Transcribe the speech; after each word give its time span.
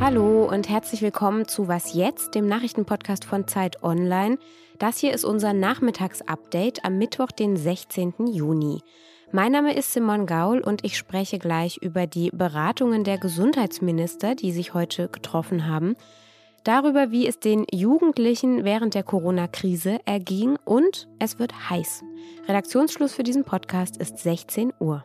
Hallo 0.00 0.48
und 0.50 0.70
herzlich 0.70 1.02
willkommen 1.02 1.46
zu 1.46 1.68
Was 1.68 1.92
jetzt, 1.92 2.34
dem 2.34 2.46
Nachrichtenpodcast 2.46 3.26
von 3.26 3.46
Zeit 3.46 3.82
Online. 3.82 4.38
Das 4.78 4.98
hier 4.98 5.12
ist 5.12 5.24
unser 5.24 5.52
Nachmittagsupdate 5.52 6.82
am 6.84 6.96
Mittwoch, 6.96 7.28
den 7.28 7.56
16. 7.58 8.14
Juni. 8.26 8.80
Mein 9.32 9.52
Name 9.52 9.74
ist 9.74 9.92
Simon 9.92 10.24
Gaul 10.24 10.60
und 10.60 10.82
ich 10.82 10.96
spreche 10.96 11.38
gleich 11.38 11.76
über 11.76 12.06
die 12.06 12.30
Beratungen 12.30 13.04
der 13.04 13.18
Gesundheitsminister, 13.18 14.34
die 14.34 14.50
sich 14.50 14.72
heute 14.72 15.08
getroffen 15.08 15.66
haben, 15.66 15.94
darüber, 16.64 17.10
wie 17.10 17.26
es 17.26 17.38
den 17.38 17.66
Jugendlichen 17.70 18.64
während 18.64 18.94
der 18.94 19.02
Corona-Krise 19.02 19.98
erging 20.06 20.58
und 20.64 21.06
es 21.18 21.38
wird 21.38 21.68
heiß. 21.68 22.02
Redaktionsschluss 22.48 23.12
für 23.12 23.24
diesen 23.24 23.44
Podcast 23.44 23.98
ist 23.98 24.18
16 24.18 24.72
Uhr. 24.80 25.04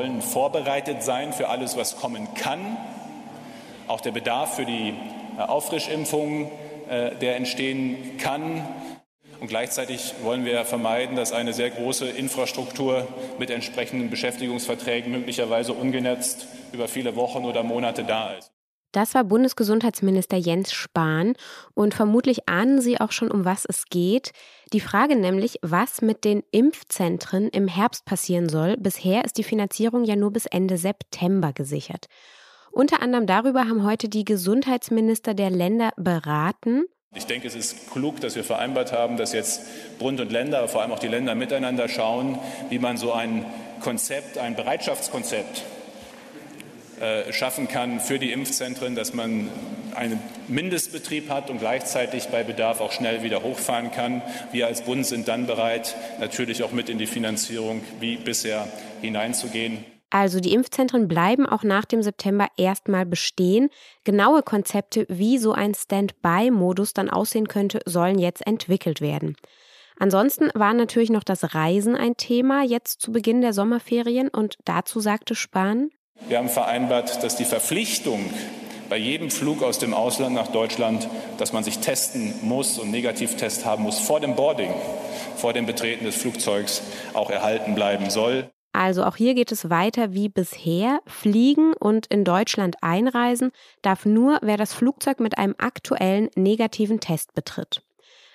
wollen 0.00 0.22
vorbereitet 0.22 1.02
sein 1.02 1.34
für 1.34 1.50
alles, 1.50 1.76
was 1.76 1.98
kommen 1.98 2.32
kann. 2.34 2.78
Auch 3.86 4.00
der 4.00 4.12
Bedarf 4.12 4.56
für 4.56 4.64
die 4.64 4.94
äh, 5.38 5.42
Auffrischimpfungen, 5.42 6.48
äh, 6.88 7.14
der 7.16 7.36
entstehen 7.36 8.16
kann. 8.16 8.66
Und 9.40 9.48
gleichzeitig 9.48 10.14
wollen 10.22 10.46
wir 10.46 10.64
vermeiden, 10.64 11.16
dass 11.16 11.32
eine 11.32 11.52
sehr 11.52 11.68
große 11.68 12.08
Infrastruktur 12.08 13.06
mit 13.38 13.50
entsprechenden 13.50 14.08
Beschäftigungsverträgen 14.08 15.12
möglicherweise 15.12 15.74
ungenetzt 15.74 16.46
über 16.72 16.88
viele 16.88 17.14
Wochen 17.14 17.44
oder 17.44 17.62
Monate 17.62 18.02
da 18.02 18.32
ist. 18.32 18.52
Das 18.92 19.14
war 19.14 19.24
Bundesgesundheitsminister 19.24 20.36
Jens 20.36 20.72
Spahn 20.72 21.34
und 21.74 21.94
vermutlich 21.94 22.48
ahnen 22.48 22.80
Sie 22.80 23.00
auch 23.00 23.12
schon, 23.12 23.30
um 23.30 23.44
was 23.44 23.64
es 23.64 23.84
geht. 23.86 24.32
Die 24.72 24.80
Frage 24.80 25.14
nämlich, 25.14 25.58
was 25.62 26.02
mit 26.02 26.24
den 26.24 26.42
Impfzentren 26.50 27.48
im 27.48 27.68
Herbst 27.68 28.04
passieren 28.04 28.48
soll. 28.48 28.76
Bisher 28.76 29.24
ist 29.24 29.38
die 29.38 29.44
Finanzierung 29.44 30.04
ja 30.04 30.16
nur 30.16 30.32
bis 30.32 30.46
Ende 30.46 30.76
September 30.76 31.52
gesichert. 31.52 32.06
Unter 32.72 33.02
anderem 33.02 33.26
darüber 33.26 33.60
haben 33.68 33.84
heute 33.84 34.08
die 34.08 34.24
Gesundheitsminister 34.24 35.34
der 35.34 35.50
Länder 35.50 35.90
beraten. 35.96 36.84
Ich 37.14 37.26
denke, 37.26 37.48
es 37.48 37.56
ist 37.56 37.90
klug, 37.90 38.20
dass 38.20 38.36
wir 38.36 38.44
vereinbart 38.44 38.92
haben, 38.92 39.16
dass 39.16 39.32
jetzt 39.32 39.62
Bund 39.98 40.20
und 40.20 40.30
Länder, 40.30 40.66
vor 40.68 40.82
allem 40.82 40.92
auch 40.92 41.00
die 41.00 41.08
Länder 41.08 41.34
miteinander 41.34 41.88
schauen, 41.88 42.38
wie 42.68 42.78
man 42.78 42.96
so 42.96 43.12
ein 43.12 43.44
Konzept, 43.80 44.38
ein 44.38 44.54
Bereitschaftskonzept 44.54 45.64
schaffen 47.30 47.68
kann 47.68 48.00
für 48.00 48.18
die 48.18 48.32
Impfzentren, 48.32 48.94
dass 48.94 49.14
man 49.14 49.48
einen 49.94 50.20
Mindestbetrieb 50.48 51.28
hat 51.28 51.50
und 51.50 51.58
gleichzeitig 51.58 52.28
bei 52.28 52.42
Bedarf 52.42 52.80
auch 52.80 52.92
schnell 52.92 53.22
wieder 53.22 53.42
hochfahren 53.42 53.90
kann. 53.90 54.22
Wir 54.52 54.66
als 54.66 54.82
Bund 54.82 55.06
sind 55.06 55.28
dann 55.28 55.46
bereit, 55.46 55.96
natürlich 56.20 56.62
auch 56.62 56.72
mit 56.72 56.88
in 56.88 56.98
die 56.98 57.06
Finanzierung 57.06 57.82
wie 58.00 58.16
bisher 58.16 58.68
hineinzugehen. 59.00 59.84
Also 60.10 60.40
die 60.40 60.52
Impfzentren 60.52 61.06
bleiben 61.06 61.46
auch 61.46 61.62
nach 61.62 61.84
dem 61.84 62.02
September 62.02 62.48
erstmal 62.56 63.06
bestehen. 63.06 63.70
Genaue 64.02 64.42
Konzepte, 64.42 65.06
wie 65.08 65.38
so 65.38 65.52
ein 65.52 65.72
Standby-Modus 65.74 66.92
dann 66.94 67.08
aussehen 67.08 67.46
könnte, 67.46 67.80
sollen 67.86 68.18
jetzt 68.18 68.44
entwickelt 68.44 69.00
werden. 69.00 69.36
Ansonsten 69.98 70.50
war 70.54 70.74
natürlich 70.74 71.10
noch 71.10 71.22
das 71.22 71.54
Reisen 71.54 71.94
ein 71.94 72.16
Thema 72.16 72.64
jetzt 72.64 73.00
zu 73.00 73.12
Beginn 73.12 73.40
der 73.40 73.52
Sommerferien 73.52 74.28
und 74.28 74.56
dazu 74.64 74.98
sagte 74.98 75.34
Spahn. 75.36 75.90
Wir 76.28 76.38
haben 76.38 76.48
vereinbart, 76.48 77.22
dass 77.22 77.36
die 77.36 77.44
Verpflichtung 77.44 78.30
bei 78.88 78.96
jedem 78.96 79.30
Flug 79.30 79.62
aus 79.62 79.78
dem 79.78 79.94
Ausland 79.94 80.34
nach 80.34 80.48
Deutschland, 80.48 81.08
dass 81.38 81.52
man 81.52 81.64
sich 81.64 81.78
testen 81.78 82.34
muss 82.42 82.78
und 82.78 82.90
Negativtest 82.90 83.64
haben 83.64 83.84
muss 83.84 83.98
vor 83.98 84.20
dem 84.20 84.34
Boarding, 84.34 84.74
vor 85.36 85.52
dem 85.52 85.64
Betreten 85.64 86.04
des 86.04 86.16
Flugzeugs 86.16 86.82
auch 87.14 87.30
erhalten 87.30 87.74
bleiben 87.74 88.10
soll. 88.10 88.50
Also 88.72 89.04
auch 89.04 89.16
hier 89.16 89.34
geht 89.34 89.50
es 89.50 89.70
weiter 89.70 90.12
wie 90.12 90.28
bisher. 90.28 91.00
Fliegen 91.06 91.72
und 91.72 92.06
in 92.06 92.24
Deutschland 92.24 92.76
einreisen 92.82 93.50
darf 93.82 94.06
nur, 94.06 94.38
wer 94.42 94.56
das 94.56 94.74
Flugzeug 94.74 95.20
mit 95.20 95.38
einem 95.38 95.54
aktuellen 95.58 96.28
negativen 96.36 97.00
Test 97.00 97.34
betritt. 97.34 97.82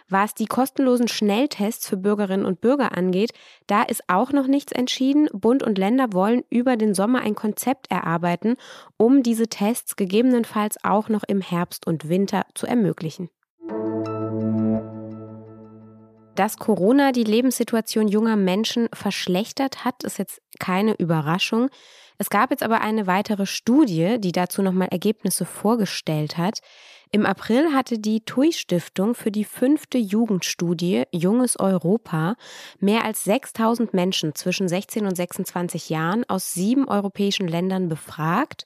Was 0.07 0.35
die 0.35 0.45
kostenlosen 0.45 1.07
Schnelltests 1.07 1.87
für 1.89 1.97
Bürgerinnen 1.97 2.45
und 2.45 2.61
Bürger 2.61 2.95
angeht, 2.95 3.31
da 3.65 3.81
ist 3.81 4.03
auch 4.07 4.31
noch 4.31 4.45
nichts 4.45 4.71
entschieden. 4.71 5.27
Bund 5.33 5.63
und 5.63 5.79
Länder 5.79 6.13
wollen 6.13 6.43
über 6.51 6.77
den 6.77 6.93
Sommer 6.93 7.21
ein 7.21 7.33
Konzept 7.33 7.89
erarbeiten, 7.89 8.55
um 8.97 9.23
diese 9.23 9.47
Tests 9.47 9.95
gegebenenfalls 9.95 10.77
auch 10.83 11.09
noch 11.09 11.23
im 11.23 11.41
Herbst 11.41 11.87
und 11.87 12.07
Winter 12.07 12.45
zu 12.53 12.67
ermöglichen. 12.67 13.29
Dass 16.35 16.57
Corona 16.57 17.11
die 17.11 17.23
Lebenssituation 17.23 18.07
junger 18.07 18.35
Menschen 18.35 18.89
verschlechtert 18.93 19.85
hat, 19.85 20.03
ist 20.03 20.19
jetzt 20.19 20.41
keine 20.59 20.93
Überraschung. 20.95 21.69
Es 22.17 22.29
gab 22.29 22.51
jetzt 22.51 22.61
aber 22.61 22.81
eine 22.81 23.07
weitere 23.07 23.45
Studie, 23.45 24.17
die 24.19 24.33
dazu 24.33 24.61
nochmal 24.61 24.89
Ergebnisse 24.89 25.45
vorgestellt 25.45 26.37
hat. 26.37 26.59
Im 27.15 27.25
April 27.25 27.71
hatte 27.71 27.97
die 27.97 28.25
TUI 28.25 28.51
Stiftung 28.51 29.15
für 29.15 29.31
die 29.31 29.45
fünfte 29.45 29.97
Jugendstudie 29.97 31.05
Junges 31.13 31.57
Europa 31.57 32.35
mehr 32.81 33.05
als 33.05 33.23
6000 33.23 33.93
Menschen 33.93 34.35
zwischen 34.35 34.67
16 34.67 35.05
und 35.05 35.15
26 35.15 35.89
Jahren 35.89 36.25
aus 36.27 36.53
sieben 36.53 36.89
europäischen 36.89 37.47
Ländern 37.47 37.87
befragt 37.87 38.65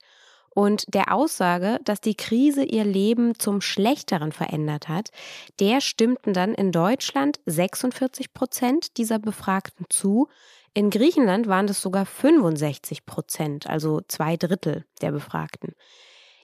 und 0.49 0.91
der 0.95 1.13
Aussage, 1.13 1.79
dass 1.85 2.01
die 2.01 2.15
Krise 2.15 2.63
ihr 2.63 2.85
Leben 2.85 3.37
zum 3.37 3.61
Schlechteren 3.61 4.31
verändert 4.31 4.87
hat, 4.87 5.11
der 5.59 5.79
stimmten 5.79 6.33
dann 6.33 6.55
in 6.55 6.71
Deutschland 6.71 7.39
46 7.45 8.33
Prozent 8.33 8.97
dieser 8.97 9.19
Befragten 9.19 9.85
zu. 9.89 10.27
In 10.73 10.89
Griechenland 10.89 11.45
waren 11.45 11.67
das 11.67 11.83
sogar 11.83 12.07
65 12.07 13.05
Prozent, 13.05 13.67
also 13.67 14.01
zwei 14.07 14.37
Drittel 14.37 14.85
der 15.03 15.11
Befragten. 15.11 15.75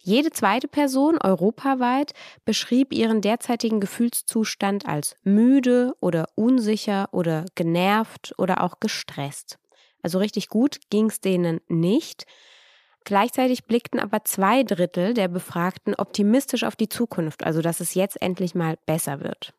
Jede 0.08 0.30
zweite 0.30 0.68
Person 0.68 1.18
europaweit 1.18 2.14
beschrieb 2.46 2.94
ihren 2.94 3.22
derzeitigen 3.22 3.80
Gefühlszustand 3.80 4.86
als 4.86 5.16
müde 5.24 5.96
oder 6.00 6.28
unsicher 6.36 7.10
oder 7.12 7.46
genervt 7.56 8.36
oder 8.38 8.62
auch 8.62 8.80
gestresst. 8.80 9.58
Also 10.04 10.20
richtig 10.20 10.50
gut 10.50 10.78
ging 10.92 11.08
es 11.08 11.22
denen 11.22 11.60
nicht. 11.70 12.28
Gleichzeitig 13.04 13.66
blickten 13.66 14.00
aber 14.00 14.24
zwei 14.26 14.62
Drittel 14.62 15.16
der 15.16 15.28
Befragten 15.28 15.96
optimistisch 15.96 16.66
auf 16.66 16.76
die 16.76 16.90
Zukunft, 16.90 17.44
also 17.44 17.64
dass 17.64 17.80
es 17.80 17.96
jetzt 17.96 18.22
endlich 18.22 18.54
mal 18.54 18.78
besser 18.86 19.22
wird. 19.22 19.56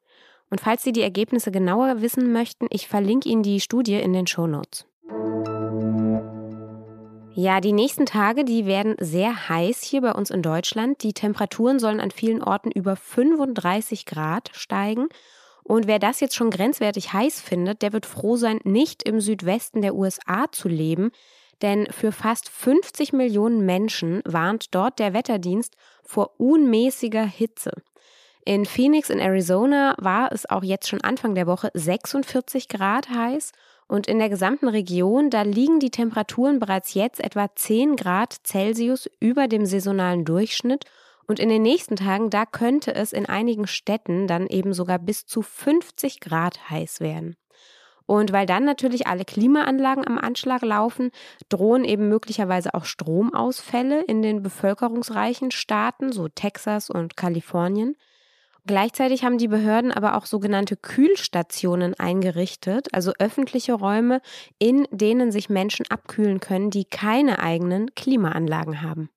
Und 0.49 0.61
falls 0.61 0.85
Sie 0.85 0.93
die 0.93 1.03
Ergebnisse 1.03 1.51
genauer 1.51 2.03
wissen 2.03 2.31
möchten, 2.33 2.69
ich 2.71 2.87
verlinke 2.87 3.29
Ihnen 3.29 3.43
die 3.43 3.59
Studie 3.59 3.97
in 3.97 4.13
den 4.13 4.29
Shownotes. 4.29 4.87
Ja, 7.39 7.61
die 7.61 7.75
nächsten 7.75 8.07
Tage, 8.07 8.47
die 8.47 8.65
werden 8.65 8.97
sehr 8.99 9.51
heiß 9.51 9.83
hier 9.83 10.01
bei 10.01 10.13
uns 10.13 10.31
in 10.31 10.41
Deutschland. 10.41 11.03
Die 11.03 11.13
Temperaturen 11.13 11.79
sollen 11.79 12.01
an 12.01 12.11
vielen 12.11 12.43
Orten 12.43 12.71
über 12.71 12.97
35 12.97 14.07
Grad 14.07 14.49
steigen. 14.55 15.09
Und 15.63 15.87
wer 15.87 15.99
das 15.99 16.21
jetzt 16.21 16.35
schon 16.35 16.49
grenzwertig 16.49 17.13
heiß 17.13 17.43
findet, 17.43 17.83
der 17.83 17.93
wird 17.93 18.07
froh 18.07 18.37
sein, 18.37 18.61
nicht 18.65 19.03
im 19.03 19.21
Südwesten 19.21 19.83
der 19.83 19.95
USA 19.95 20.51
zu 20.51 20.67
leben, 20.67 21.11
denn 21.61 21.87
für 21.91 22.11
fast 22.11 22.49
50 22.49 23.13
Millionen 23.13 23.67
Menschen 23.67 24.23
warnt 24.25 24.75
dort 24.75 24.99
der 24.99 25.13
Wetterdienst 25.13 25.77
vor 26.05 26.41
unmäßiger 26.41 27.27
Hitze. 27.27 27.73
In 28.47 28.65
Phoenix 28.65 29.11
in 29.11 29.19
Arizona 29.19 29.97
war 29.99 30.31
es 30.31 30.49
auch 30.49 30.63
jetzt 30.63 30.87
schon 30.87 31.01
Anfang 31.01 31.35
der 31.35 31.49
Woche 31.49 31.69
46 31.75 32.69
Grad 32.69 33.09
heiß 33.11 33.51
und 33.89 34.07
in 34.07 34.21
der 34.21 34.29
gesamten 34.29 34.69
Region, 34.69 35.31
da 35.31 35.43
liegen 35.43 35.81
die 35.81 35.91
Temperaturen 35.91 36.61
bereits 36.61 36.95
jetzt 36.95 37.19
etwa 37.19 37.49
10 37.53 37.97
Grad 37.97 38.37
Celsius 38.47 39.11
über 39.19 39.49
dem 39.49 39.67
saisonalen 39.67 40.25
Durchschnitt 40.25 40.85
und 41.27 41.41
in 41.41 41.49
den 41.49 41.63
nächsten 41.63 41.97
Tagen, 41.97 42.31
da 42.31 42.47
könnte 42.47 42.95
es 42.95 43.13
in 43.13 43.27
einigen 43.27 43.67
Städten 43.67 44.29
dann 44.29 44.47
eben 44.47 44.75
sogar 44.75 45.01
bis 45.01 45.27
zu 45.27 45.43
50 45.43 46.21
Grad 46.21 46.71
heiß 46.71 47.01
werden. 47.01 47.35
Und 48.07 48.31
weil 48.31 48.47
dann 48.47 48.65
natürlich 48.65 49.09
alle 49.09 49.25
Klimaanlagen 49.25 50.07
am 50.07 50.19
Anschlag 50.19 50.63
laufen, 50.63 51.11
drohen 51.49 51.85
eben 51.85 52.09
möglicherweise 52.09 52.75
auch 52.75 52.85
Stromausfälle 52.85 54.05
in 54.05 54.23
den 54.23 54.45
bevölkerungsreichen 54.45 55.51
Staaten, 55.51 56.13
so 56.13 56.29
Texas 56.29 56.91
und 56.91 57.17
Kalifornien. 57.17 57.97
Gleichzeitig 58.67 59.25
haben 59.25 59.39
die 59.39 59.47
Behörden 59.47 59.93
aber 59.93 60.17
auch 60.17 60.27
sogenannte 60.27 60.77
Kühlstationen 60.77 61.95
eingerichtet, 61.95 62.89
also 62.93 63.13
öffentliche 63.21 63.75
Räume, 63.75 64.21
in 64.59 64.89
denen 64.91 65.31
sich 65.31 65.49
Menschen 65.49 65.87
abkühlen 65.89 66.41
können, 66.41 66.71
die 66.71 66.85
keine 66.85 67.39
eigenen 67.39 67.95
Klimaanlagen 67.95 68.83
haben. 68.83 69.09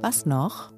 Was 0.00 0.24
noch? 0.24 0.77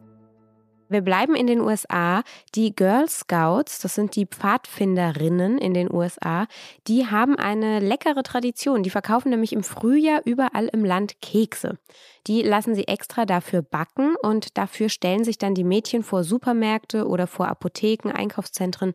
Wir 0.91 1.03
bleiben 1.03 1.37
in 1.37 1.47
den 1.47 1.61
USA. 1.61 2.25
Die 2.57 2.75
Girl 2.75 3.09
Scouts, 3.09 3.79
das 3.79 3.95
sind 3.95 4.17
die 4.17 4.27
Pfadfinderinnen 4.27 5.57
in 5.57 5.73
den 5.73 5.91
USA, 5.91 6.49
die 6.89 7.07
haben 7.07 7.37
eine 7.37 7.79
leckere 7.79 8.25
Tradition. 8.25 8.83
Die 8.83 8.91
verkaufen 8.91 9.31
nämlich 9.31 9.53
im 9.53 9.63
Frühjahr 9.63 10.21
überall 10.25 10.67
im 10.67 10.85
Land 10.85 11.23
Kekse. 11.23 11.79
Die 12.27 12.43
lassen 12.43 12.75
sie 12.75 12.89
extra 12.89 13.25
dafür 13.25 13.63
backen 13.63 14.17
und 14.21 14.59
dafür 14.59 14.89
stellen 14.89 15.23
sich 15.23 15.39
dann 15.39 15.55
die 15.55 15.63
Mädchen 15.63 16.03
vor 16.03 16.25
Supermärkte 16.25 17.07
oder 17.07 17.29
vor 17.29 17.47
Apotheken, 17.47 18.11
Einkaufszentren 18.11 18.95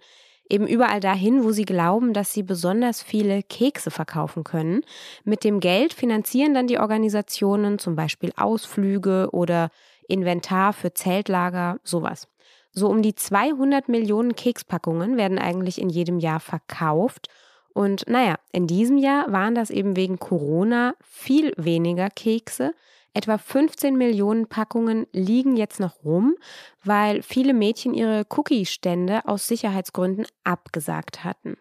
eben 0.49 0.67
überall 0.67 0.99
dahin, 0.99 1.43
wo 1.43 1.51
sie 1.51 1.65
glauben, 1.65 2.13
dass 2.13 2.33
sie 2.33 2.43
besonders 2.43 3.01
viele 3.01 3.41
Kekse 3.41 3.89
verkaufen 3.89 4.43
können. 4.43 4.81
Mit 5.23 5.43
dem 5.43 5.59
Geld 5.59 5.93
finanzieren 5.93 6.53
dann 6.53 6.67
die 6.67 6.77
Organisationen 6.77 7.79
zum 7.79 7.95
Beispiel 7.95 8.31
Ausflüge 8.35 9.29
oder 9.31 9.69
Inventar 10.07 10.73
für 10.73 10.93
Zeltlager, 10.93 11.79
sowas. 11.83 12.27
So 12.71 12.89
um 12.89 13.01
die 13.01 13.15
200 13.15 13.87
Millionen 13.87 14.35
Kekspackungen 14.35 15.17
werden 15.17 15.39
eigentlich 15.39 15.79
in 15.79 15.89
jedem 15.89 16.19
Jahr 16.19 16.39
verkauft. 16.39 17.29
Und 17.73 18.07
naja, 18.07 18.35
in 18.51 18.67
diesem 18.67 18.97
Jahr 18.97 19.31
waren 19.31 19.55
das 19.55 19.69
eben 19.69 19.95
wegen 19.95 20.19
Corona 20.19 20.95
viel 21.01 21.53
weniger 21.57 22.09
Kekse. 22.09 22.73
Etwa 23.13 23.37
15 23.37 23.97
Millionen 23.97 24.47
Packungen 24.47 25.07
liegen 25.13 25.55
jetzt 25.55 25.79
noch 25.79 26.03
rum, 26.03 26.35
weil 26.83 27.21
viele 27.21 27.53
Mädchen 27.53 27.93
ihre 27.93 28.25
Cookie-Stände 28.29 29.21
aus 29.25 29.47
Sicherheitsgründen 29.47 30.25
abgesagt 30.43 31.23
hatten. 31.23 31.55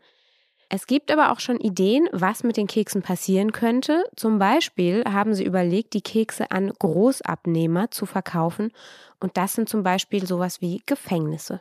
Es 0.69 0.87
gibt 0.87 1.11
aber 1.11 1.31
auch 1.31 1.41
schon 1.41 1.59
Ideen, 1.59 2.09
was 2.13 2.43
mit 2.43 2.57
den 2.57 2.67
Keksen 2.67 3.03
passieren 3.03 3.53
könnte. 3.53 4.05
Zum 4.17 4.39
Beispiel 4.39 5.05
haben 5.05 5.35
sie 5.35 5.45
überlegt, 5.45 5.95
die 5.95 6.01
Kekse 6.01 6.51
an 6.51 6.73
Großabnehmer 6.79 7.91
zu 7.91 8.07
verkaufen. 8.07 8.73
Und 9.21 9.37
das 9.37 9.55
sind 9.55 9.69
zum 9.69 9.83
Beispiel 9.83 10.27
sowas 10.27 10.61
wie 10.61 10.83
Gefängnisse. 10.87 11.61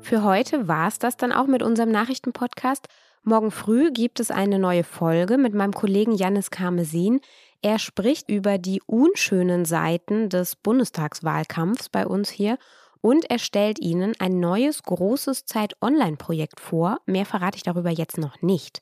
Für 0.00 0.22
heute 0.22 0.68
war 0.68 0.88
es 0.88 0.98
das 0.98 1.16
dann 1.16 1.32
auch 1.32 1.46
mit 1.46 1.62
unserem 1.62 1.90
Nachrichtenpodcast. 1.90 2.86
Morgen 3.22 3.50
früh 3.50 3.90
gibt 3.90 4.20
es 4.20 4.30
eine 4.30 4.58
neue 4.58 4.84
Folge 4.84 5.36
mit 5.36 5.52
meinem 5.52 5.72
Kollegen 5.72 6.12
Janis 6.12 6.50
Karmesin. 6.50 7.20
Er 7.60 7.80
spricht 7.80 8.30
über 8.30 8.58
die 8.58 8.80
unschönen 8.86 9.64
Seiten 9.64 10.28
des 10.28 10.54
Bundestagswahlkampfs 10.54 11.88
bei 11.88 12.06
uns 12.06 12.30
hier 12.30 12.58
und 13.00 13.30
er 13.30 13.38
stellt 13.38 13.78
Ihnen 13.78 14.14
ein 14.18 14.40
neues 14.40 14.82
großes 14.82 15.44
Zeit-Online-Projekt 15.44 16.60
vor. 16.60 16.98
Mehr 17.06 17.26
verrate 17.26 17.56
ich 17.56 17.62
darüber 17.62 17.90
jetzt 17.90 18.18
noch 18.18 18.42
nicht. 18.42 18.80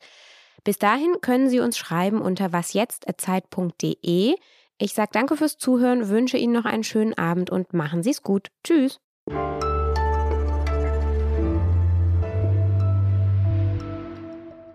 Bis 0.63 0.79
dahin 0.79 1.21
können 1.21 1.49
Sie 1.49 1.59
uns 1.59 1.77
schreiben 1.77 2.21
unter 2.21 2.51
wasjetzt.zeit.de. 2.51 4.35
Ich 4.77 4.93
sage 4.93 5.11
danke 5.13 5.37
fürs 5.37 5.57
Zuhören, 5.57 6.09
wünsche 6.09 6.37
Ihnen 6.37 6.53
noch 6.53 6.65
einen 6.65 6.83
schönen 6.83 7.17
Abend 7.17 7.49
und 7.49 7.73
machen 7.73 8.03
Sie 8.03 8.09
es 8.09 8.23
gut. 8.23 8.49
Tschüss. 8.63 8.99